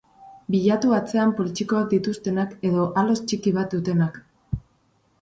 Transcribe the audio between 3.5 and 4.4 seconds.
bat dutenak.